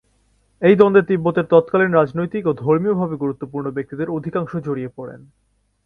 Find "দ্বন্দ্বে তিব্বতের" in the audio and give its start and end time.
0.75-1.45